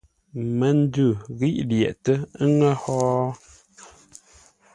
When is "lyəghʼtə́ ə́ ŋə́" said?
1.69-2.71